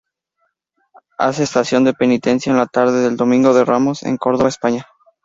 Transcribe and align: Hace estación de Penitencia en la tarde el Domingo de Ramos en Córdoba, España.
Hace 1.19 1.43
estación 1.43 1.83
de 1.83 1.93
Penitencia 1.93 2.49
en 2.51 2.57
la 2.57 2.65
tarde 2.65 3.05
el 3.05 3.17
Domingo 3.17 3.53
de 3.53 3.63
Ramos 3.65 4.01
en 4.01 4.17
Córdoba, 4.17 4.49
España. 4.49 4.87